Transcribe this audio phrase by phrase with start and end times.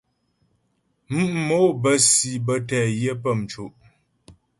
[1.13, 3.65] Mǔ' mò bə́ si bə́ tɛ yə pə́ mco'.